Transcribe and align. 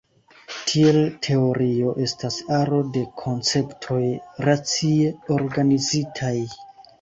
Tiel 0.69 0.95
teorio 1.25 1.91
estas 2.05 2.37
aro 2.59 2.79
de 2.95 3.03
konceptoj 3.25 4.01
racie 4.47 5.13
organizitaj. 5.37 6.35